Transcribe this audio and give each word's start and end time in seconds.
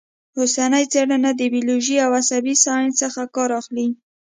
اوسنۍ 0.39 0.83
څېړنه 0.91 1.31
د 1.35 1.41
بیولوژۍ 1.53 1.97
او 2.05 2.11
عصبي 2.19 2.55
ساینس 2.63 2.93
څخه 3.03 3.21
کار 3.35 3.49
اخلي 3.59 3.87